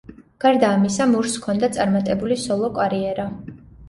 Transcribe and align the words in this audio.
გარდა 0.43 0.69
ამისა, 0.77 1.05
მურს 1.11 1.35
ჰქონდა 1.41 1.69
წარმატებული 1.75 2.39
სოლო 2.45 2.71
კარიერა. 2.79 3.27